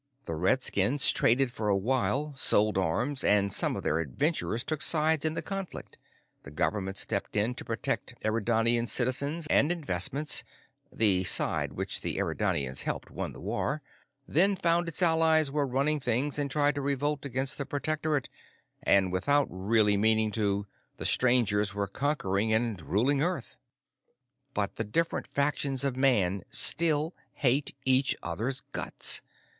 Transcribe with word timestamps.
The 0.25 0.33
redskins 0.33 1.11
traded 1.11 1.51
for 1.51 1.69
a 1.69 1.77
while, 1.77 2.33
sold 2.35 2.75
arms, 2.75 3.23
some 3.55 3.75
of 3.75 3.83
their 3.83 3.99
adventurers 3.99 4.63
took 4.63 4.81
sides 4.81 5.25
in 5.25 5.35
the 5.35 5.43
conflict, 5.43 5.95
the 6.41 6.49
government 6.49 6.97
stepped 6.97 7.35
in 7.35 7.53
to 7.53 7.63
protect 7.63 8.15
Eridanian 8.25 8.87
citizens 8.87 9.45
and 9.45 9.71
investments 9.71 10.43
the 10.91 11.23
side 11.25 11.73
which 11.73 12.01
the 12.01 12.17
Eridanians 12.17 12.81
helped 12.81 13.11
won 13.11 13.31
the 13.31 13.39
war, 13.39 13.83
then 14.27 14.55
found 14.55 14.87
its 14.87 15.03
allies 15.03 15.51
were 15.51 15.67
running 15.67 15.99
things 15.99 16.39
and 16.39 16.49
tried 16.49 16.73
to 16.73 16.81
revolt 16.81 17.23
against 17.23 17.59
the 17.59 17.65
protectorate 17.67 18.27
and 18.81 19.11
without 19.11 19.47
really 19.51 19.97
meaning 19.97 20.31
to, 20.31 20.65
the 20.97 21.05
strangers 21.05 21.75
were 21.75 21.85
conquering 21.87 22.51
and 22.51 22.81
ruling 22.81 23.21
Earth. 23.21 23.59
"But 24.55 24.77
the 24.77 24.83
different 24.83 25.27
factions 25.27 25.83
of 25.83 25.95
man 25.95 26.41
still 26.49 27.13
hate 27.35 27.75
each 27.85 28.15
other's 28.23 28.61
guts. 28.71 29.21